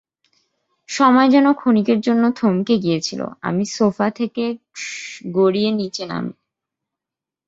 [0.89, 4.43] সময় যেন ক্ষণিকের জন্য থমকে গিয়েছিল, আমি সোফা থেকে
[5.31, 6.33] গড়িয়ে নিচে নামি।